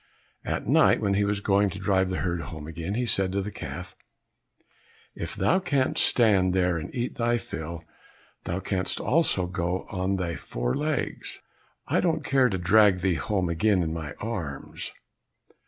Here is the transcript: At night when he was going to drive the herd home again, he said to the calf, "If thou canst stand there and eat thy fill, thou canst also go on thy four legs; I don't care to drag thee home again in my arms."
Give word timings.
At 0.43 0.65
night 0.67 0.99
when 0.99 1.13
he 1.13 1.23
was 1.25 1.41
going 1.41 1.69
to 1.69 1.77
drive 1.77 2.09
the 2.09 2.21
herd 2.21 2.41
home 2.41 2.65
again, 2.65 2.95
he 2.95 3.05
said 3.05 3.31
to 3.33 3.41
the 3.43 3.51
calf, 3.51 3.95
"If 5.13 5.35
thou 5.35 5.59
canst 5.59 6.03
stand 6.03 6.55
there 6.55 6.79
and 6.79 6.89
eat 6.95 7.17
thy 7.17 7.37
fill, 7.37 7.83
thou 8.45 8.61
canst 8.61 8.99
also 8.99 9.45
go 9.45 9.85
on 9.91 10.15
thy 10.15 10.37
four 10.37 10.73
legs; 10.73 11.43
I 11.87 11.99
don't 11.99 12.23
care 12.25 12.49
to 12.49 12.57
drag 12.57 13.01
thee 13.01 13.13
home 13.13 13.47
again 13.47 13.83
in 13.83 13.93
my 13.93 14.13
arms." 14.13 14.91